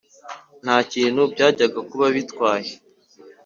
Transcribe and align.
ntakintu 0.63 1.21
byajyaga 1.33 1.79
kuba 1.89 2.05
bitwaye" 2.15 2.71